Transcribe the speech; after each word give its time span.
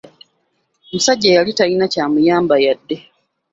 Omusajja 0.87 1.29
yali 1.35 1.51
talina 1.57 1.85
kyamuyamba 1.93 2.55
yadde. 2.65 2.97